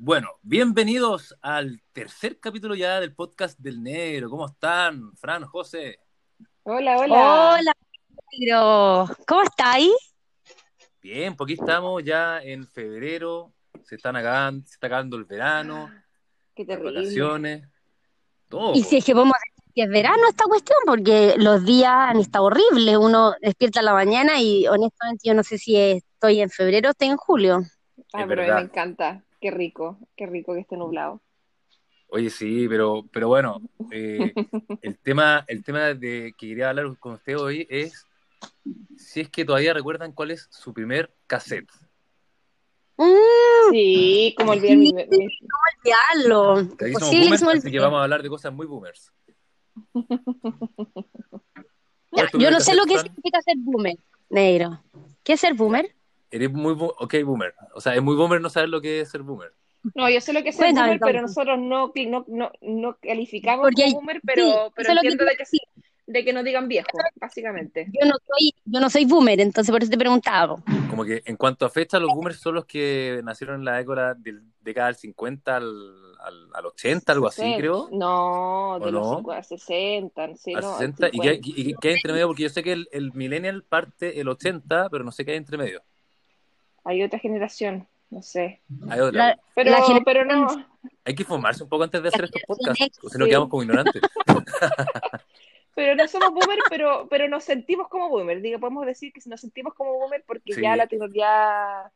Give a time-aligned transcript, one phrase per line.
[0.00, 4.30] Bueno, bienvenidos al tercer capítulo ya del podcast del negro.
[4.30, 5.98] ¿Cómo están, Fran, José?
[6.62, 7.54] Hola, hola.
[7.58, 7.72] Hola,
[8.38, 9.08] negro.
[9.26, 9.90] ¿Cómo estáis?
[11.02, 13.52] Bien, pues aquí estamos ya en febrero.
[13.82, 15.90] Se están acabando, se está acabando el verano,
[16.54, 17.00] Qué las terrible.
[17.00, 17.68] vacaciones,
[18.48, 18.74] todo.
[18.74, 22.20] Y si es que podemos decir que es verano esta cuestión, porque los días han
[22.20, 22.96] estado horribles.
[22.98, 26.92] Uno despierta en la mañana y honestamente yo no sé si estoy en febrero o
[26.92, 27.62] estoy en julio.
[28.12, 29.24] Ah, Es pero a me encanta.
[29.40, 31.20] Qué rico, qué rico que esté nublado.
[32.08, 34.32] Oye, sí, pero, pero bueno, eh,
[34.82, 38.06] el tema, el tema de que quería hablar con usted hoy es
[38.96, 41.70] si es que todavía recuerdan cuál es su primer cassette.
[42.96, 45.28] Mm, Sí, como olvidar mi, mi-
[45.84, 46.76] olvidarlo.
[46.76, 49.12] Que somos boomers, me así que vamos a hablar de cosas muy boomers.
[49.92, 50.16] ¿Cuál
[52.12, 53.96] Ya, es tu yo no sé lo que significa ser boomer,
[54.30, 54.82] negro.
[55.22, 55.94] ¿Qué es ser boomer?
[56.30, 57.54] Eres muy, bo- ok, boomer.
[57.74, 59.52] O sea, es muy boomer no saber lo que es ser boomer.
[59.94, 62.96] No, yo sé lo que es ser Cuéntame, boomer, pero nosotros no, no, no, no
[63.00, 65.58] calificamos Porque hay- como boomer, pero, sí, pero que entiendo te de que, sí,
[66.06, 66.88] de que no digan viejo,
[67.20, 67.86] básicamente.
[67.98, 70.56] Yo no soy, yo no soy boomer, entonces por eso te preguntaba.
[70.90, 74.14] Como que en cuanto a fecha, los boomers son los que nacieron en la década
[74.14, 75.64] del, década del 50 al,
[76.20, 77.56] al, al 80, algo así, 60.
[77.60, 77.88] creo.
[77.92, 79.16] No, ¿O de los no?
[79.18, 81.08] 50, 60, sí, Al no, 60.
[81.08, 81.48] ¿Y qué, 50.
[81.48, 82.26] y- y qué hay entre medio?
[82.26, 85.36] Porque yo sé que el, el millennial parte el 80, pero no sé qué hay
[85.36, 85.82] entre medio.
[86.88, 88.62] Hay otra generación, no sé.
[88.88, 89.26] Hay otra.
[89.28, 90.46] La- Pero, La pero no,
[91.04, 93.62] Hay que informarse un poco antes de hacer estos podcasts, o si no quedamos como
[93.62, 94.00] ignorantes.
[95.74, 98.40] Pero no somos boomer, pero, pero nos sentimos como boomer.
[98.40, 100.62] Digo, podemos decir que nos sentimos como boomer porque Sí.
[100.62, 101.92] ya la tecnología.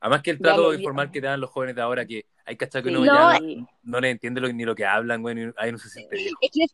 [0.00, 2.82] Además que el trato informar que te dan los jóvenes de ahora, que hay cachado
[2.82, 5.36] que Sí, uno No, ya no, no les entiende lo- ni lo que hablan, güey,
[5.58, 6.38] ahí no se siente viejo.
[6.40, 6.64] Es que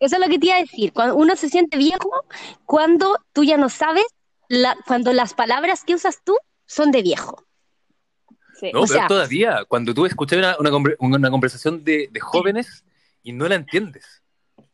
[0.00, 0.92] eso es lo que te iba a decir.
[0.92, 2.10] Cuando uno se siente viejo,
[2.66, 4.04] cuando tú ya no sabes,
[4.48, 6.36] la, cuando las palabras que usas tú
[6.74, 7.46] son de viejo.
[8.54, 8.70] Sí.
[8.72, 12.84] No, O pero sea- todavía, cuando tú escuchas una, una, una conversación de, de jóvenes
[13.22, 14.22] y no la entiendes.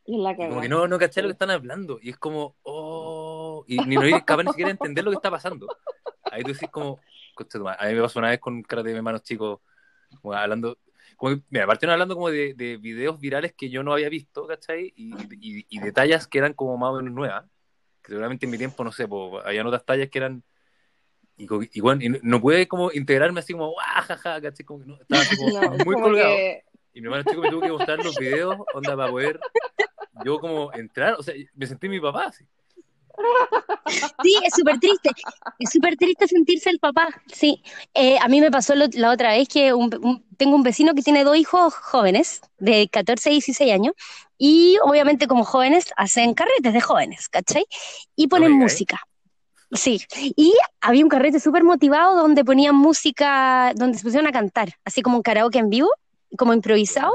[0.05, 1.99] La como que no, no cachai lo que están hablando.
[2.01, 5.17] Y es como, oh, y ni no eres capaz ni siquiera de entender lo que
[5.17, 5.67] está pasando.
[6.31, 6.99] Ahí tú decís como,
[7.79, 9.61] a mí me pasó una vez con karate de hermanos chicos,
[10.23, 10.79] como hablando,
[11.17, 14.93] como, mira, partieron hablando como de, de videos virales que yo no había visto, ¿cachai?
[14.97, 17.45] Y, y, y de tallas que eran como más o menos nuevas,
[18.03, 20.43] que seguramente en mi tiempo, no sé, pues, había otras tallas que eran,
[21.39, 24.41] y, y bueno, y no, no pude como integrarme así como, ¡ah, jaja!
[24.41, 24.67] ¿cachai?
[24.67, 26.35] Como que no, estaba así como No, muy como colgado.
[26.37, 26.63] que-
[26.95, 29.39] Y mi hermano chico me tuvo que mostrar los videos, onda, para poder
[30.25, 32.45] yo como entrar, o sea, me sentí mi papá, así.
[34.23, 35.11] Sí, es súper triste.
[35.59, 37.09] Es súper triste sentirse el papá.
[37.33, 37.63] Sí.
[37.95, 40.95] Eh, a mí me pasó lo- la otra vez que un- un- tengo un vecino
[40.95, 43.95] que tiene dos hijos jóvenes, de 14 y 16 años,
[44.37, 47.65] y obviamente como jóvenes hacen carretes de jóvenes, ¿cachai?
[48.15, 49.01] Y ponen música.
[49.71, 54.75] Sí, y había un carrete súper motivado donde ponían música, donde se pusieron a cantar,
[54.85, 55.91] así como un karaoke en vivo,
[56.39, 57.13] como improvisado,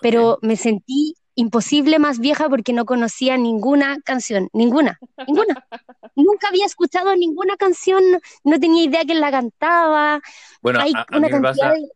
[0.00, 5.66] pero me sentí imposible más vieja porque no conocía ninguna canción, ninguna, ninguna.
[6.14, 8.02] Nunca había escuchado ninguna canción,
[8.44, 10.20] no tenía idea quién la cantaba.
[10.62, 11.88] Bueno, Hay a, a una mí me cantidad pasa de...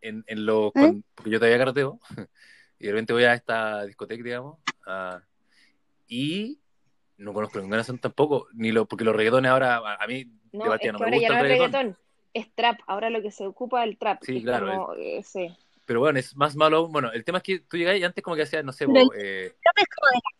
[0.00, 0.70] en, en lo, ¿Eh?
[0.72, 2.00] con- porque yo todavía carreteo,
[2.78, 5.20] y de repente voy a esta discoteca, digamos, ah,
[6.06, 6.58] y
[7.18, 10.68] no conozco ninguna canción tampoco, ni lo, porque los reggaetones ahora, a, a mí, No,
[10.70, 11.98] de es que no me ahora gusta ya no el es reggaetón, reggaetón,
[12.34, 12.80] es trap.
[12.86, 14.18] Ahora lo que se ocupa es el trap.
[14.22, 15.48] Sí, es claro, como, eh, sí.
[15.86, 16.92] pero bueno, es más malo aún.
[16.92, 19.12] Bueno, el tema es que tú llegás y antes como que hacías, no sé, po,
[19.16, 19.54] eh,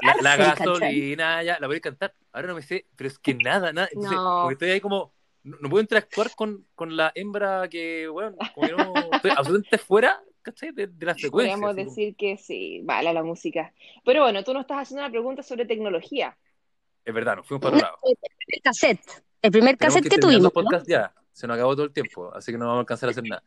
[0.02, 2.12] la, la gasolina, ya, la voy a cantar.
[2.32, 3.88] Ahora no me sé, pero es que nada, nada.
[3.90, 4.40] Entonces, No.
[4.42, 5.12] porque estoy ahí como,
[5.44, 9.78] no, no puedo interactuar con, con la hembra que, bueno, como que no, estoy absolutamente
[9.78, 10.72] fuera, ¿cachai?
[10.72, 11.54] De, de la frecuencia.
[11.54, 13.72] Podríamos como- decir que sí, vale la música.
[14.04, 16.36] Pero bueno, tú nos estás haciendo una pregunta sobre tecnología.
[17.06, 17.98] Es verdad, nos fuimos para otro lado.
[18.48, 20.50] El cassette, el primer Tenemos cassette que que tuvimos, ¿no?
[20.50, 21.14] podcasts ya.
[21.30, 23.42] Se nos acabó todo el tiempo, así que no vamos a alcanzar a hacer nada.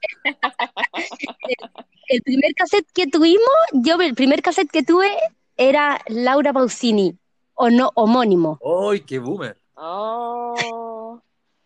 [2.07, 3.43] El primer cassette que tuvimos,
[3.73, 5.11] yo el primer cassette que tuve
[5.57, 7.17] era Laura Pausini,
[7.53, 8.59] o no, homónimo.
[8.89, 9.57] ¡Ay, qué boomer!
[9.75, 11.21] Oh.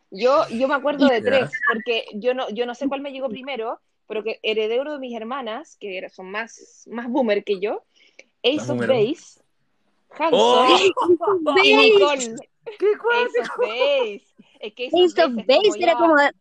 [0.10, 3.30] Yo, yo me acuerdo de tres, porque yo no, yo no sé cuál me llegó
[3.30, 7.84] primero, pero que heredé uno de mis hermanas, que son más, más boomer que yo,
[8.44, 8.88] Ace Más of.
[8.88, 9.43] Base,
[10.18, 10.78] Hanson ¡Oh!
[11.64, 12.36] y Nicole.
[12.80, 14.24] ¡Qué Ace of Base.
[14.60, 16.32] Es que Ace of Base era como de,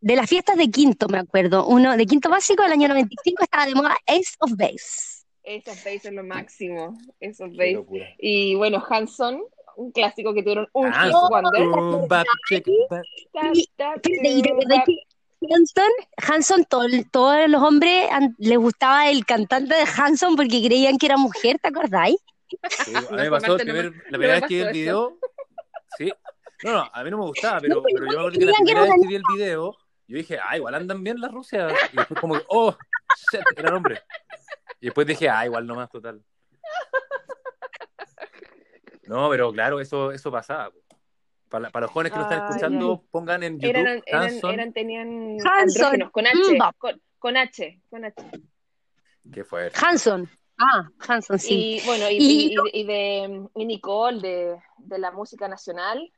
[0.00, 1.66] de las fiestas de quinto, me acuerdo.
[1.66, 5.24] Uno de quinto básico del año 95 estaba de moda Ace of Base.
[5.44, 6.96] Ace of Base es lo máximo.
[7.20, 7.84] Ace of Base.
[8.18, 9.42] Y bueno, Hanson,
[9.76, 11.18] un clásico que tuvieron un Ah, hit sí.
[11.30, 11.66] wonder.
[11.68, 13.02] Boom, bap, chick, bap.
[13.32, 14.86] Ta, Y- ta, Espérate, ¿y te tu, acordás bap.
[14.86, 15.90] que Hanson,
[16.28, 21.06] Hanson todo todos los hombres an- les gustaba el cantante de Hanson porque creían que
[21.06, 22.16] era mujer, ¿te acordáis?
[22.48, 25.18] Sí, a mí me pasó el no la primera me vez que vi el video.
[25.96, 26.12] Sí.
[26.62, 28.44] No, no, a mí no me gustaba, pero, No, pero pero yo me acuerdo que
[28.44, 31.32] la primera era vez que vi el video, Yo dije, ah, igual andan bien las
[31.32, 31.72] Rusias.
[31.92, 32.76] Y después como, oh,
[33.32, 34.02] shit, era hombre.
[34.80, 36.22] Y después dije, ah, igual nomás, total.
[39.08, 40.70] No, pero claro, eso, eso pasaba.
[41.48, 44.50] Para, para los jóvenes que lo están Ay, escuchando, pongan en YouTube Eran, eran, Hanson.
[44.52, 46.10] eran, tenían Hanson.
[46.10, 46.36] con H,
[46.76, 48.22] con, con H, con H.
[49.32, 49.72] Qué fue.
[49.74, 50.28] Hanson.
[50.58, 51.80] Ah, Hanson, sí.
[51.82, 56.12] Y bueno, y, Y- y- de y Nicole, de, de la música nacional,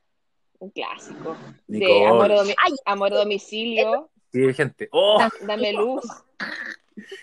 [0.59, 1.35] un clásico.
[1.67, 2.05] De Nicole.
[2.07, 2.73] Amor a, domi- Ay.
[2.85, 4.87] Amor a domicilio, Sí, gente.
[4.91, 6.03] Oh, Da- Dame luz.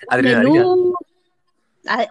[0.09, 0.65] adrenalina.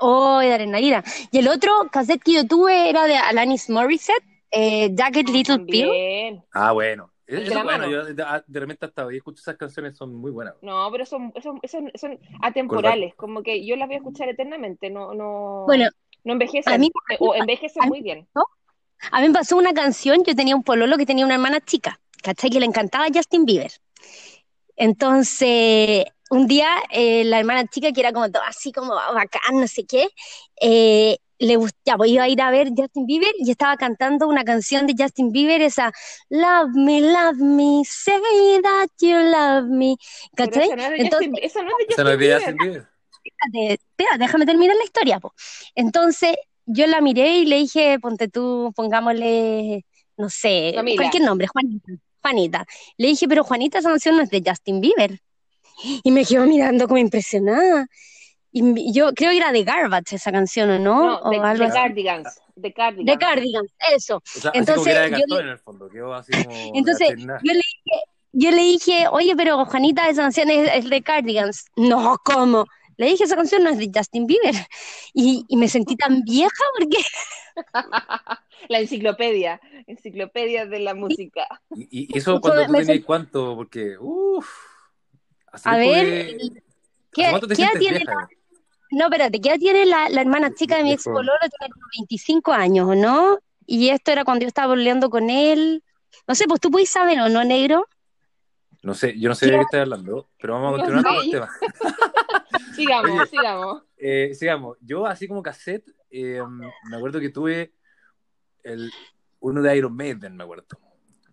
[0.02, 1.04] Oh, de adrenalina.
[1.32, 6.42] Y el otro cassette que yo tuve era de Alanis Morissette, eh, Jagged Little Pill.
[6.54, 7.12] Ah, bueno.
[7.28, 7.90] La es bueno.
[7.92, 10.56] Yo de, de repente hasta hoy escucho esas canciones, son muy buenas.
[10.62, 14.90] No, pero son, son, son, son atemporales, como que yo las voy a escuchar eternamente,
[14.90, 15.90] no, no, Bueno,
[16.24, 18.28] no envejecen, a mí- o envejecen a mí- muy bien.
[19.12, 22.00] A mí me pasó una canción, yo tenía un pololo que tenía una hermana chica,
[22.24, 22.50] ¿cachai?
[22.50, 23.72] Que le encantaba Justin Bieber.
[24.76, 29.68] Entonces, un día eh, la hermana chica, que era como todo así como bacán, no
[29.68, 30.08] sé qué,
[30.62, 34.88] eh, le gustaba, iba a ir a ver Justin Bieber y estaba cantando una canción
[34.88, 35.92] de Justin Bieber, esa
[36.30, 38.20] Love me, love me, say
[38.64, 39.96] that you love me,
[40.36, 40.70] ¿cachai?
[40.70, 42.38] no es Entonces, Justin, eso no es de Esa no Justin es de Bieber.
[42.38, 42.88] Justin Bieber.
[43.24, 45.34] espérate, espérate, déjame terminar la historia, po.
[45.76, 46.36] Entonces,
[46.66, 49.86] yo la miré y le dije, ponte tú, pongámosle,
[50.18, 50.98] no sé, Camila.
[50.98, 51.92] cualquier nombre, Juanita.
[52.22, 52.66] Juanita.
[52.98, 55.22] Le dije, pero Juanita, esa canción no es de Justin Bieber.
[56.04, 57.88] Y me quedó mirando como impresionada.
[58.60, 61.04] Y yo creo que era de Garbage esa canción, ¿o no?
[61.08, 61.78] No, o de, algo de así.
[61.78, 63.06] Cardigans, de Cardigans.
[63.06, 64.18] De Cardigans, eso.
[64.18, 65.90] O sea, Entonces, así como que era de yo cartón le- en el fondo.
[65.90, 66.50] Quedó así como.
[66.50, 68.02] de Entonces, yo le dije,
[68.34, 71.66] yo le dije, oye, pero Juanita, esa canción es, es de Cardigans.
[71.76, 72.66] No, ¿cómo?
[72.98, 74.56] Le dije, esa canción no es de Justin Bieber.
[75.14, 76.98] Y, y me sentí tan vieja porque
[78.70, 81.48] La enciclopedia, enciclopedia de la música.
[81.76, 84.48] Y, y eso cuando tú me tenías sent- cuánto, porque, uff.
[85.64, 86.38] A ver,
[87.14, 88.12] ¿qué, ¿Cuánto te qué edad tiene vieja?
[88.14, 88.30] la,
[88.92, 91.32] no, espérate, ¿qué edad tiene la, la hermana chica de mi ex pololo?
[91.40, 93.40] Tiene como 25 años, ¿o no?
[93.66, 95.84] Y esto era cuando yo estaba peleando con él.
[96.28, 97.88] No sé, pues tú puedes saber, ¿o no, negro?
[98.82, 101.32] No sé, yo no sé de qué estás hablando, pero vamos a continuar con el
[101.32, 101.50] tema.
[102.76, 103.30] Sigamos, Oye.
[103.30, 103.84] sigamos.
[103.98, 106.42] Eh, sigamos, yo así como cassette, eh,
[106.90, 107.74] me acuerdo que tuve
[108.64, 108.92] el,
[109.40, 110.66] uno de Iron Maiden, me acuerdo.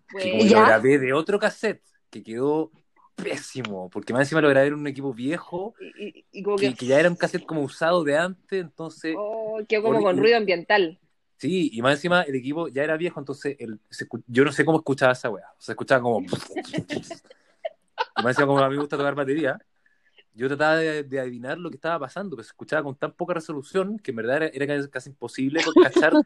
[0.09, 0.65] Que como lo ¿Ya?
[0.65, 2.73] grabé de otro cassette, que quedó
[3.15, 6.71] pésimo, porque más encima lo grabé en un equipo viejo, y, y- y como que,
[6.71, 10.17] que, que ya era un cassette como usado de antes, entonces, oh, quedó como con
[10.19, 10.99] ruido ambiental.
[11.37, 14.65] sí, y más encima el equipo ya era viejo, entonces el, se yo no sé
[14.65, 16.21] cómo escuchaba esa weá, o sea, escuchaba como...
[18.17, 19.59] y más encima como a mí me gusta tocar batería,
[20.35, 23.35] yo trataba de, de adivinar lo que estaba pasando, pero se escuchaba con tan poca
[23.35, 26.13] resolución que en verdad era, era casi- imposible cachar.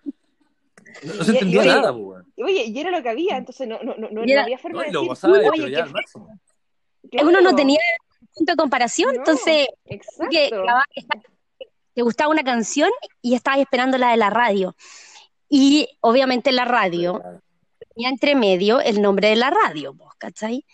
[1.04, 2.32] No, no se Y- y entendía oye, nada, weón.
[2.38, 4.78] Oye, y era lo que había, entonces no, no, no, no, Y era- había forma
[4.78, 6.40] No, de y lo decir, gozaba, oye, pero ya al máximo.
[7.22, 7.80] Uno no tenía
[8.34, 9.66] punto de comparación, No, entonces
[10.30, 10.50] que
[11.94, 12.90] te gustaba una canción
[13.20, 14.76] y estabas esperando la de la radio.
[15.48, 17.20] Y obviamente la radio
[17.94, 20.64] tenía entre medio el nombre de la radio, ¿cachai?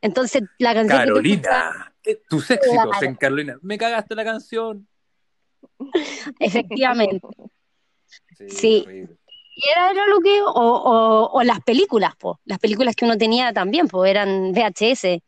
[0.00, 3.06] Entonces la canción que Carolina, eh, tus éxitos Claro.
[3.06, 3.56] en Carolina.
[3.62, 4.86] Me cagaste la canción.
[6.40, 7.20] efectivamente.
[8.48, 8.84] Sí.
[9.56, 13.16] Y era, era lo que, o, o, o las películas, pues, las películas que uno
[13.16, 15.22] tenía también, pues, eran VHS.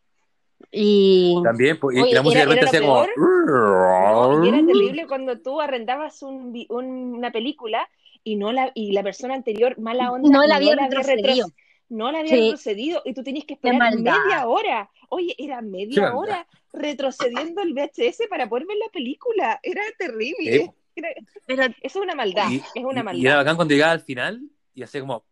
[0.71, 4.37] Y También, pues, y- Oye, y la música era- de repente era lo hacía como.
[4.41, 7.89] No, y era terrible cuando tú arrendabas un vi- un- una película
[8.25, 11.49] y no la y la persona anterior mala onda No la había retro- retrocedido.
[11.89, 12.41] no la había Sí.
[12.43, 14.91] retrocedido y tú tenías que esperar media hora.
[15.09, 19.61] Oye, era media hora retrocediendo el VHS para poder ver la película.
[19.63, 20.37] Era terrible.
[20.65, 20.71] Sí.
[20.97, 21.11] Era-
[21.47, 22.51] pero eso es una maldad.
[22.51, 23.23] Y, es una maldad.
[23.23, 24.41] y era bacán cuando llegaba al final
[24.75, 25.25] y hacía como.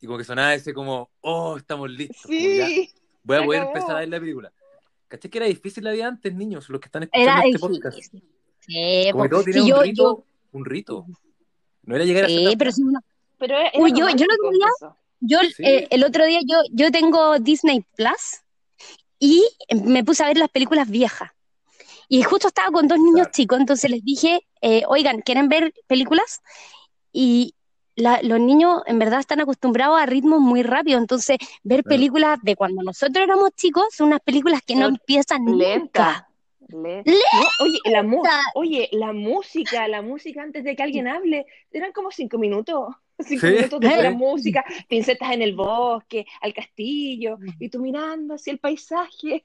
[0.00, 2.22] Y como que sonaba ese como, oh, estamos listos.
[2.26, 2.90] sí.
[3.24, 3.76] Voy a poder acabó.
[3.76, 4.52] empezar a ver la película.
[5.08, 6.68] ¿Caché que era difícil la vida antes, niños?
[6.68, 7.96] Los que están escuchando era este podcast.
[7.96, 8.22] difícil.
[8.60, 10.02] Sí, Como que todo sí, tenía yo, un rito.
[10.02, 10.24] yo,
[10.58, 11.06] Un rito.
[11.84, 13.00] No era llegar a sí, hacer pero si uno-
[13.38, 14.96] Pero era, Uy, yo- yo el otro día- eso.
[15.20, 15.62] yo Sí.
[15.64, 18.42] eh, el otro día yo, yo tengo Disney Plus
[19.18, 19.44] y
[19.84, 21.30] me puse a ver las películas viejas.
[22.08, 23.30] Y justo estaba con dos niños Claro.
[23.32, 26.40] chicos, entonces les dije, eh, oigan, ¿quieren ver películas?
[27.12, 27.54] Y
[27.96, 32.56] la- los niños en verdad están acostumbrados a ritmos muy rápidos, entonces ver películas de
[32.56, 35.58] cuando nosotros éramos chicos son unas películas que no Son empiezan nunca.
[35.66, 36.28] Lenta.
[36.68, 37.10] Le- Lenta.
[37.34, 38.22] No, oye, la mu-
[38.54, 42.94] oye, la música, la música antes de que alguien hable, eran como cinco minutos.
[43.18, 44.16] Cinco Sí, minutos de pura sí.
[44.16, 49.44] música, pincetas en el bosque, al castillo, y tú mirando hacia el paisaje.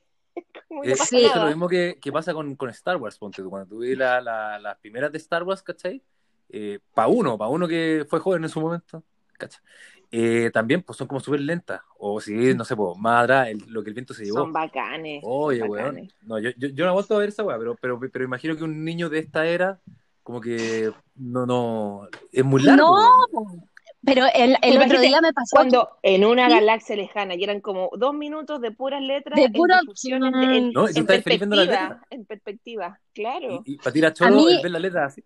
[0.70, 3.50] No Eh, eso es lo mismo que, que pasa con, con Star Wars, ponte tú.
[3.50, 6.02] Cuando tú ves la- la- las primeras de Star Wars, ¿cachai?
[6.50, 9.04] Eh, para uno, para uno que fue joven en su momento,
[9.38, 9.62] ¿cacha?
[10.10, 11.82] Eh, también pues son como súper lentas.
[11.98, 14.38] O si, no sé, pues, más atrás, el- lo que el viento se llevó.
[14.38, 15.22] Son bacanes.
[15.26, 15.84] Oye, son weón.
[15.86, 16.14] bacanes.
[16.22, 18.56] No, yo, yo, yo no he vuelto a ver esa weá, pero, pero, pero imagino
[18.56, 19.80] que un niño de esta era,
[20.24, 22.86] como que no, no, es muy largo.
[22.98, 23.12] No,
[23.42, 23.64] weón.
[24.06, 26.54] pero el, el otro Imagínate día me pasó Cuando en una Sí.
[26.54, 30.72] galaxia lejana y eran como dos minutos de puras letras De en difusión, en, en-
[30.72, 33.62] No, en la perspectiva, en perspectiva, claro.
[33.66, 35.22] Y, y para tirar choro, mí- es ver la letra así.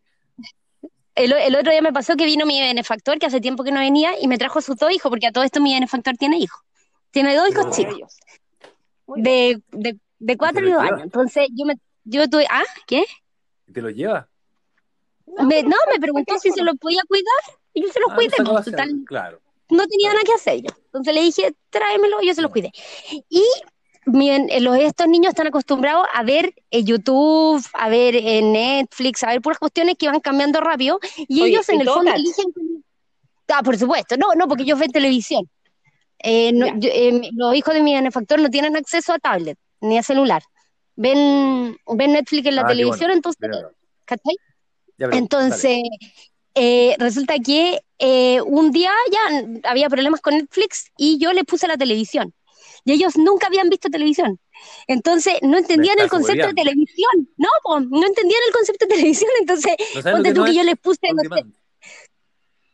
[1.15, 3.80] El, el otro día me pasó que vino mi benefactor, que hace tiempo que no
[3.80, 6.62] venía, y me trajo sus dos hijos, porque a todo esto mi benefactor tiene hijos.
[7.12, 7.72] Tiene dos hijos Oh.
[7.75, 8.18] chicos,
[9.18, 11.01] de, de, de cuatro lo y dos años.
[11.03, 12.63] Entonces yo me yo tuve, ¿ah?
[12.88, 13.03] ¿Qué?
[13.72, 14.27] Te lo lleva.
[15.25, 18.32] Me- no, me preguntó si se los podía cuidar, y yo se los Ah, cuidé,
[18.44, 19.41] no pues, total, Claro.
[19.70, 20.70] no tenía nada que hacer yo.
[20.86, 22.72] Entonces le dije, tráemelo, y yo se los cuidé.
[23.30, 23.44] Y
[24.05, 29.24] miren, eh, los, estos niños están acostumbrados a ver en YouTube, a ver en Netflix,
[29.24, 32.12] a ver puras cuestiones que van cambiando rápido, y Oye, ellos en ¿y el fondo
[32.13, 32.46] eligen.
[33.53, 35.50] Ah, por supuesto, no, no, porque ellos ven televisión.
[36.20, 36.74] Eh, no, Ya.
[36.77, 40.03] yo- eh, mi- los hijos de mi benefactor no tienen acceso a tablet ni a
[40.03, 40.41] celular.
[40.96, 43.13] Ven, ven Netflix en la Ah, televisión, bueno.
[43.13, 43.50] entonces.
[44.05, 44.36] ¿cachai?
[44.98, 45.81] Ya, pero, Entonces,
[46.53, 51.67] eh, resulta que eh, un día ya había problemas con Netflix y yo les puse
[51.67, 52.34] la televisión.
[52.83, 54.39] Y ellos nunca habían visto televisión.
[54.88, 57.29] Entonces, no entendían el concepto de televisión.
[57.38, 59.31] No, po, no entendían el concepto de televisión.
[59.39, 59.75] Entonces.
[59.95, 61.43] ¿No ponte que tú no que yo les puse, no sé,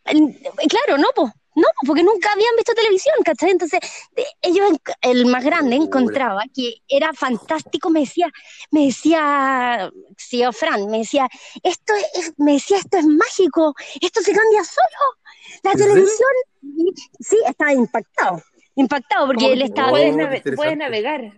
[0.05, 3.49] el- Claro, no, pues, no, po, porque nunca habían visto televisión, ¿cachai?
[3.51, 3.79] Entonces,
[4.15, 4.69] de- ellos,
[5.01, 8.29] el más grande encontraba que era fantástico, me decía,
[8.71, 11.27] me decía, sí, o Fran, me decía,
[11.63, 16.29] esto es, me decía, esto es mágico, esto se cambia solo, la televisión,
[17.19, 18.41] sí, estaba impactado,
[18.77, 21.34] impactado, porque él estaba, puedes, Oh, nave- navegar.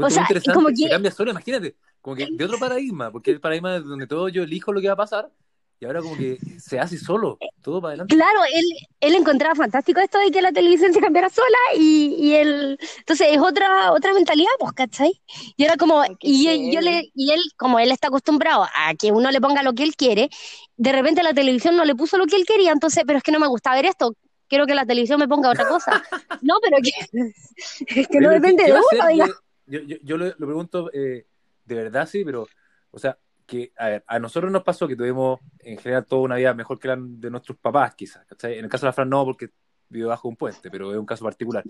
[0.00, 3.40] O sea, como se que- cambia solo, imagínate, como que de otro paradigma, porque el
[3.40, 5.30] paradigma es donde todo yo elijo lo que va a pasar,
[5.78, 8.14] y ahora como que se hace solo, todo para adelante.
[8.14, 8.64] Claro, él,
[9.00, 13.26] él encontraba fantástico esto de que la televisión se cambiara sola y, y él, entonces
[13.32, 15.20] es otra, otra mentalidad, pues, ¿cachai?
[15.56, 19.10] Y era como, y, él- yo le, y él, como él está acostumbrado a que
[19.10, 20.30] uno le ponga lo que él quiere,
[20.76, 23.32] de repente la televisión no le puso lo que él quería, entonces, pero es que
[23.32, 24.14] no me gusta ver esto,
[24.52, 26.02] quiero que la televisión me ponga otra cosa.
[26.42, 26.90] No, pero que,
[28.00, 29.26] es que no pero ¿qué- depende de uno, diga.
[29.66, 31.24] yo, yo, yo lo, lo pregunto eh,
[31.64, 32.46] de verdad, sí, pero,
[32.90, 33.16] o sea,
[33.46, 36.78] que a, ver, a nosotros nos pasó que tuvimos en general toda una vida mejor
[36.78, 38.58] que la de nuestros papás, quizás, ¿cachai?
[38.58, 39.48] En el caso de la Fran no, porque
[39.88, 41.64] vive bajo un puente, pero es un caso particular.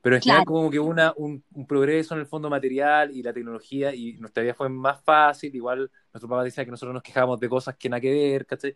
[0.00, 0.56] Pero en general Claro.
[0.58, 4.42] como que una, un, un progreso en el fondo material y la tecnología y nuestra
[4.42, 7.88] vida fue más fácil, igual nuestros papás decían que nosotros nos quejábamos de cosas que
[7.88, 8.74] nada que ver, ¿cachai?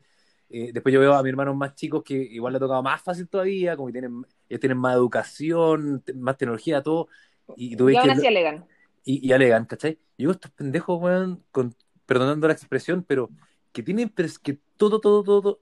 [0.49, 3.03] Eh, después yo veo a mis hermanos más chicos que igual le ha tocado más
[3.03, 7.09] fácil todavía, como que tienen, ellos tienen más educación, más tecnología, todo,
[7.55, 8.69] y tú Y ves aún que así alegan.
[9.05, 10.01] y, y alegan, ¿cachai?
[10.17, 11.75] Y digo, estos pendejos, weón, con,
[12.07, 13.33] perdonando la expresión, pero
[13.73, 15.61] que tienen pers- que todo, todo, todo, todo.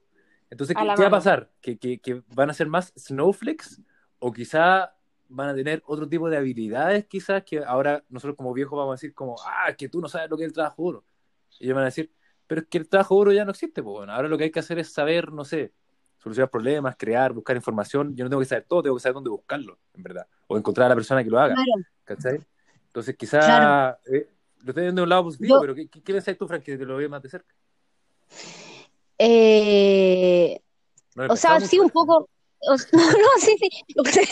[0.50, 1.50] Entonces, ¿qué, qué va a pasar?
[1.60, 3.82] ¿Que, que, que van a ser más snowflakes?
[4.18, 4.94] ¿O quizá
[5.28, 8.96] van a tener otro tipo de habilidades, quizás, que ahora nosotros como viejos vamos a
[8.96, 11.04] decir como, ah, que tú no sabes lo que es el trabajo duro?
[11.58, 12.12] Y ellos van a decir,
[12.46, 14.50] pero es que el trabajo duro ya no existe, pues bueno, ahora lo que hay
[14.50, 15.72] que hacer es saber, no sé,
[16.18, 18.14] solucionar problemas, crear, buscar información.
[18.16, 20.26] Yo no tengo que saber todo, tengo que saber dónde buscarlo, en verdad.
[20.46, 21.54] O encontrar a la persona que lo haga.
[21.54, 21.70] Claro.
[22.04, 22.40] ¿Cachai?
[22.86, 23.98] Entonces, quizá Claro.
[24.06, 24.28] eh,
[24.62, 26.76] lo estoy viendo de un lado positivo, Yo- pero ¿qué, qué, pensás tú, Frank, que
[26.78, 27.54] te lo ve más de cerca?
[29.18, 30.60] Eh,
[31.14, 32.28] No O sea, sí, un poco.
[32.68, 33.68] O- no, no, sí, sí.
[33.94, 34.28] Lo que,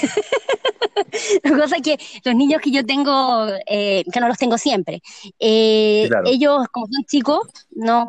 [1.42, 5.00] la cosa es que los niños que yo tengo, eh, que no los tengo siempre,
[5.38, 6.26] eh, claro.
[6.28, 8.06] ellos, como son chicos, no.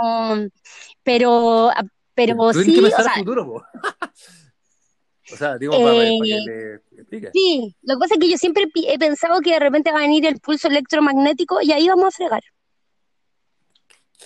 [1.03, 3.63] Pero, ah, pero sí, que o sea, futuro.
[5.31, 7.29] O sea, digo, para, para Eh, que te expliques.
[7.33, 7.75] sí.
[7.81, 10.25] Lo que pasa es que yo siempre he pensado que de repente va a venir
[10.27, 12.43] el pulso electromagnético y ahí vamos a fregar.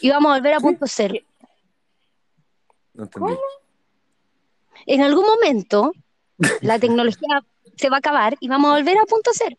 [0.02, 1.16] Y vamos a volver a punto cero.
[2.94, 3.34] No entendí.
[4.86, 5.92] En algún momento,
[6.62, 7.42] la tecnología
[7.76, 9.56] se va a acabar y vamos a volver a punto cero.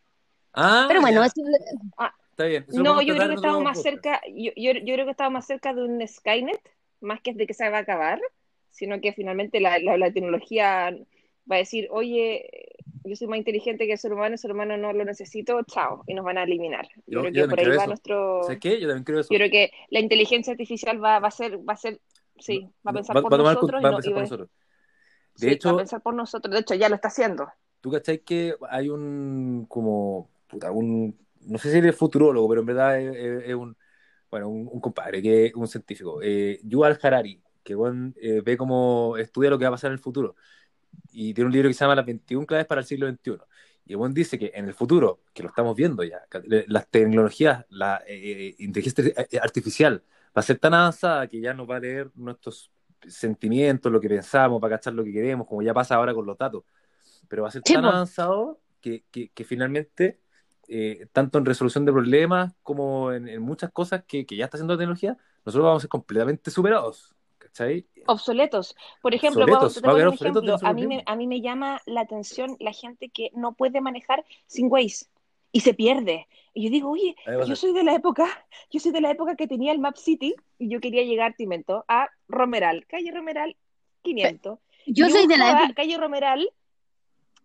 [0.55, 1.41] Ah, Pero bueno, eso,
[2.31, 2.65] está bien.
[2.69, 5.47] Eso No, yo creo que estamos más cerca, yo, yo, yo creo que estamos más
[5.47, 6.61] cerca de un Skynet,
[7.01, 8.21] más que de que se va a acabar,
[8.71, 10.91] sino que finalmente la, la, la tecnología
[11.51, 14.77] va a decir, oye, yo soy más inteligente que el ser humano, el ser humano
[14.77, 16.87] no lo necesito, chao, y nos van a eliminar.
[16.95, 17.91] Yo, Yo- creo yo que por ahí creo va eso.
[17.91, 18.43] nuestro...
[18.45, 18.81] ¿Sabes qué?
[18.81, 19.29] Yo también creo eso.
[19.33, 22.01] Yo creo que la inteligencia artificial va, va a ser, va a ser,
[22.39, 23.81] sí, va a pensar Va- por va a tomar- nosotros.
[23.81, 24.47] y va a no- y por va-
[25.39, 26.53] sí, De hecho, va a pensar por nosotros.
[26.53, 27.51] De hecho, ya lo está haciendo.
[27.81, 32.67] ¿Tú cachai que hay un como puta, un no sé si eres futurólogo, pero en
[32.67, 33.77] verdad es, es- es un
[34.31, 38.57] bueno, un, un compadre que es un científico, eh, Yuval Harari, que bueno, eh, ve
[38.59, 40.37] cómo estudia lo que va a pasar en el futuro
[41.13, 43.47] y tiene un libro que se llama Las 21 claves para el siglo XXI.
[43.87, 46.23] Y bueno, dice que en el futuro, que lo estamos viendo ya,
[46.69, 50.05] las tecnologías, la eh, inteligencia artificial
[50.37, 52.73] va a ser tan avanzada que ya nos va a leer nuestros
[53.07, 56.37] sentimientos, lo que pensamos, para cachar lo que queremos, como ya pasa ahora con los
[56.39, 56.65] datos.
[57.29, 60.21] Pero va a ser tan avanzado que, que, que finalmente,
[60.69, 64.57] eh, tanto en resolución de problemas como en, en muchas cosas que, que ya está
[64.57, 67.15] haciendo la tecnología, nosotros vamos a ser completamente superados.
[67.39, 67.87] ¿Cachai?
[68.07, 68.75] obsoletos.
[69.01, 70.59] Por ejemplo, Obsoletos, vamos- a un ejemplo.
[70.63, 74.25] A mí, me, a mí me llama la atención la gente que no puede manejar
[74.47, 75.07] sin Waze
[75.53, 76.27] y se pierde.
[76.55, 78.27] Y yo digo, oye, A yo soy de la época,
[78.71, 81.45] yo soy de la época que tenía el Map City y yo quería llegar, te
[81.45, 83.57] invento, a Romeral, calle Romeral
[84.03, 84.59] 500.
[84.87, 85.75] Yo soy de la buscaba época.
[85.75, 86.51] calle Romeral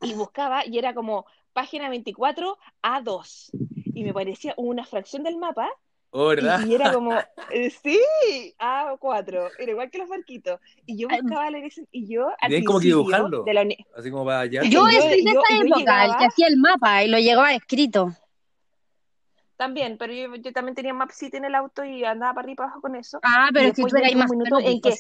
[0.02, 3.50] y buscaba y era como página 24 A2
[3.94, 5.70] y me parecía una fracción del mapa
[6.16, 6.60] Oh, ¿verdad?
[6.64, 7.12] y, y era como,
[7.52, 8.00] eh, sí,
[8.60, 10.60] A4, era igual que los barquitos.
[10.86, 13.44] Y yo buscaba la dirección y yo al como que dibujarlo.
[13.44, 13.66] de la
[13.98, 14.62] Así como para allá.
[14.62, 17.18] Yo yo- soy de yo- esa yo época, el que hacía el mapa y lo
[17.18, 18.12] llegaba escrito.
[19.58, 22.54] también, pero yo, yo también tenía Map City en el auto y andaba para arriba
[22.54, 23.20] y para abajo con eso.
[23.24, 24.96] Ah, pero es que tú eras más minuto en que-.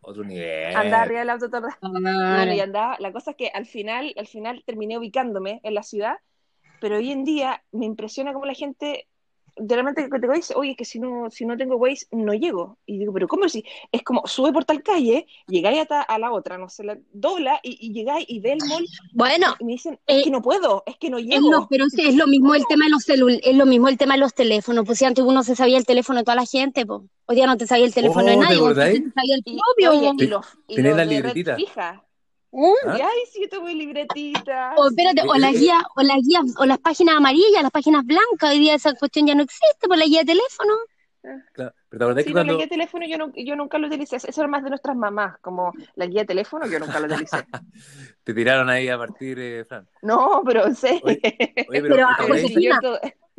[0.00, 0.74] Otro nivel.
[0.74, 4.26] Andaba arriba del auto todo bueno, y andaba, la cosa es que al final, al
[4.26, 6.16] final terminé ubicándome en la ciudad,
[6.80, 9.07] pero hoy en día me impresiona cómo la gente
[9.58, 12.32] de repente que te dice, oye, es que si no, si no tengo Waze, no
[12.34, 12.78] llego.
[12.86, 13.64] Y digo, pero ¿cómo si?
[13.92, 17.60] Es como, sube por tal calle, llegáis hasta a la otra, no sé, la dobla
[17.62, 20.42] y, y llegáis y ve el mall Bueno, y me dicen, Eh, es que no
[20.42, 21.50] puedo, es que no es llego.
[21.50, 23.98] lo, pero sí, es lo mismo el tema de los celul es lo mismo el
[23.98, 24.84] tema de los teléfonos.
[24.86, 27.46] Pues si antes uno se sabía el teléfono de toda la gente, pues hoy día
[27.46, 29.90] no te sabía el teléfono de Oh, ¿te nadie, te sabía el Y, propio.
[29.90, 31.54] oye, y Te- los, y tenés los la de red libretita.
[31.54, 32.04] fija.
[32.50, 32.72] ¿Mm?
[32.86, 32.94] ¿Ah?
[32.94, 34.74] Ay, sí, yo tengo mi libretita.
[34.76, 38.50] O espérate, o las guías, o las guías, o las páginas amarillas, las páginas blancas,
[38.50, 40.72] hoy día esa cuestión ya no existe por la guía de teléfono.
[41.52, 41.74] Claro.
[41.90, 42.54] Pero te acordás Sí, que no, la cuando.
[42.56, 44.16] guía de teléfono yo, no, yo nunca lo utilicé.
[44.16, 47.36] Eso era más de nuestras mamás, como la guía de teléfono yo nunca lo utilicé.
[48.24, 49.86] Te tiraron ahí a partir, eh, Fran.
[50.02, 50.64] No, pero.
[50.64, 51.20] Oye, Oye,
[51.68, 52.06] pero,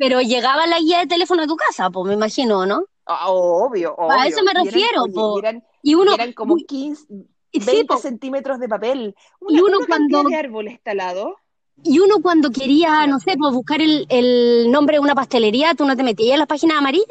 [0.00, 2.64] Pero, ¿te ah, pues, llegaba la guía de teléfono a tu casa, pues me imagino,
[2.64, 2.84] ¿no?
[3.06, 4.18] Ah, obvio, obvio.
[4.18, 7.06] A eso me Y eran- refiero, oye, y eran, Y uno, y eran como 15,
[7.52, 9.14] y 20 sí, centímetros de papel.
[9.48, 11.34] Y Una, uno una cuando- de árboles talados.
[11.82, 15.84] y uno cuando quería, no sé, pues buscar el, el nombre de una pastelería, tú
[15.86, 17.06] no te metías en las páginas amarillas.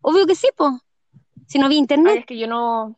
[0.00, 0.72] Obvio que sí, pues.
[1.46, 2.16] Si no había Ay, internet.
[2.20, 2.96] es que yo no.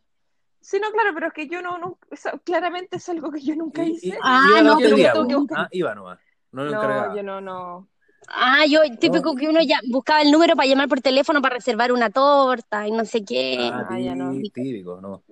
[0.61, 1.99] Sí, no, claro, pero es que yo no, no
[2.45, 4.09] claramente es algo que yo nunca Y- hice.
[4.09, 5.27] y- Ah, iba a la no, pero po.
[5.27, 6.19] tengo que- Ah, iba nomás.
[6.53, 7.89] No lo No, yo no, no.
[8.29, 11.91] Ah, yo, típico que uno ya buscaba el número para llamar por teléfono para reservar
[11.93, 13.71] una torta y no sé qué.
[13.73, 14.33] Ah, Ah, ya no.
[14.33, 15.23] tí- típico, no.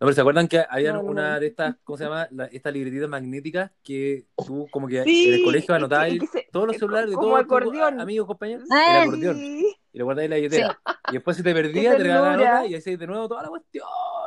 [0.00, 1.40] No, pero ¿se acuerdan que había No, no, una no.
[1.40, 2.28] de estas, ¿cómo se llama?
[2.30, 6.08] La- estas libretitas magnéticas que tú como que Sí, en el colegio anotabas
[6.52, 8.00] todos los celulares de todos tus acordeón.
[8.00, 9.08] amigos, compañeros, Ah, era sí.
[9.08, 9.36] acordeón.
[9.92, 10.80] Y lo guardáis en la billetera.
[11.10, 13.86] Y después si te perdías, te regalaban otra y hacías de nuevo toda la cuestión.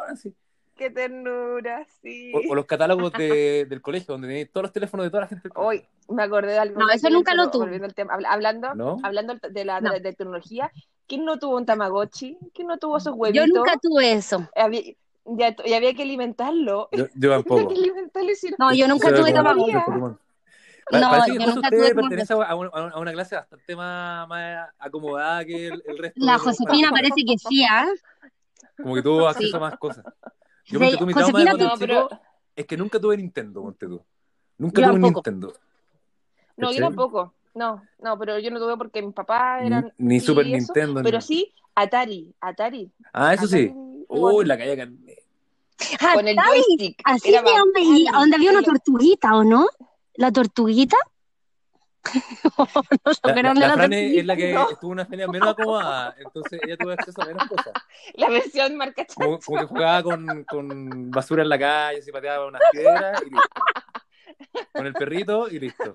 [0.10, 0.36] así.
[0.76, 2.32] qué ternura, sí.
[2.34, 5.28] O, o los catálogos de- del colegio, donde tenéis todos los teléfonos de toda la
[5.28, 5.44] gente.
[5.44, 5.84] del colegio.
[6.08, 6.80] Hoy me acordé de algo.
[6.80, 7.66] No, eso nunca lo tuve.
[7.66, 8.98] volviendo al tema, habla- hablando, ¿No?
[9.04, 10.72] hablando de la, de tecnología,
[11.08, 12.36] ¿quién no tuvo un Tamagotchi?
[12.56, 13.48] ¿Quién no tuvo esos Yo huevitos?
[13.50, 14.50] nunca tuve eso.
[14.56, 14.82] Había,
[15.38, 16.90] ya- y había que alimentarlo.
[16.92, 17.68] Yo, yo tampoco.
[17.70, 19.34] que alimentarlo si no- No, yo nunca tuve.
[19.34, 24.28] Pa- No, parece que yo usted tuve pertenece a una, a una clase bastante más,
[24.28, 26.20] más acomodada que el, el resto.
[26.20, 27.10] La de los Josefina padres.
[27.12, 27.88] parece que sí, ¿ah?
[28.82, 29.56] Como que tuvo acceso Sí.
[29.56, 30.04] a más cosas.
[30.66, 32.10] Yo, Sí, tú, mi trauma de Josefina, chico pero
[32.56, 34.04] es que nunca tuve Nintendo, ponte tú.
[34.58, 35.30] Nunca Yo tuve un tampoco.
[35.30, 35.54] Nintendo.
[36.58, 36.82] no, yo ¿Cachai?
[36.82, 37.34] tampoco.
[37.54, 39.92] No, no, pero yo no tuve porque mis papás eran.
[39.98, 41.02] Ni, ni sí, Super eso, Nintendo.
[41.04, 42.34] Pero ni- sí, Atari.
[42.42, 42.92] Atari.
[43.14, 43.66] Ah, eso sí.
[43.68, 45.11] Atari, Uy, la calle.
[46.00, 46.64] Ah, Con el ¿sabes?
[46.68, 47.02] joystick.
[47.04, 49.68] Así Era de donde, donde había una tortuguita, ¿o no?
[50.16, 50.98] ¿La tortuguita?
[53.06, 54.70] no se La, la, la la Fran es, es la que No.
[54.70, 57.74] estuvo una feria menos acomodada, entonces ella tuvo acceso a menos cosas.
[58.16, 62.48] La versión marca Como, como que jugaba con, con basura en la calle, se pateaba
[62.48, 63.62] unas piedras y listo.
[64.74, 65.94] Con el perrito y listo.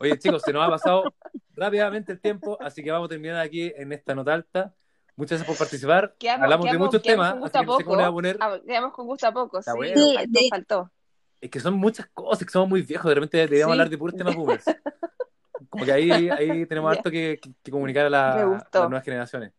[0.00, 1.12] Oye, chicos, se nos ha pasado
[1.54, 4.74] rápidamente el tiempo, así que vamos a terminar aquí en esta nota alta.
[5.16, 6.14] Muchas gracias por participar.
[6.18, 8.02] Quedamos- Hablamos de quedamos- muchos quedamos temas, con así que a no sé cómo le
[8.02, 8.14] voy a poco.
[8.16, 8.36] poner.
[8.40, 9.70] Ah, quedamos con gusto a poco, sí.
[9.76, 10.00] bueno.
[10.00, 10.90] Sí, faltó, de- faltó.
[11.40, 13.72] Es que son muchas cosas, que somos muy viejos, de repente deberíamos Sí.
[13.72, 14.64] hablar de puros temas boomers.
[15.68, 19.04] Como que ahí, ahí tenemos harto que, que- que comunicar a, la- a las nuevas
[19.04, 19.52] generaciones.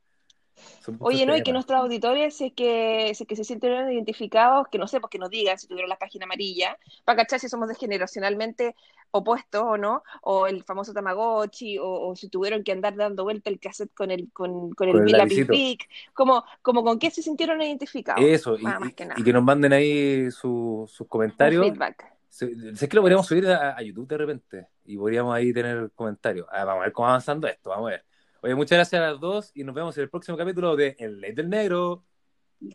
[0.99, 4.67] Oye, no, y que nuestros auditores, si es que, si es que se sienten identificados,
[4.69, 7.49] que no sé, pues que nos digan si tuvieron la página amarilla, para cachar si
[7.49, 8.75] somos generacionalmente
[9.11, 13.49] opuestos o no, o el famoso Tamagotchi, o, o si tuvieron que andar dando vuelta
[13.49, 15.77] el cassette con el, con, con el, Con el
[16.13, 18.23] como, como con qué se sintieron identificados.
[18.23, 19.19] Eso, y, más que nada.
[19.19, 21.65] y que nos manden ahí su- sus comentarios.
[21.65, 22.13] feedback.
[22.29, 26.47] Sé que lo podríamos subir a, a YouTube de repente y podríamos ahí tener comentarios.
[26.51, 28.05] Ah, vamos a ver cómo va avanzando esto, vamos a ver.
[28.43, 31.21] Oye, muchas gracias a las dos y nos vemos en el próximo capítulo de El
[31.21, 32.03] Ley del Negro.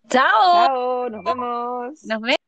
[0.09, 0.67] Chao.
[0.67, 2.05] Chao, nos vemos.
[2.05, 2.39] Nos vemos.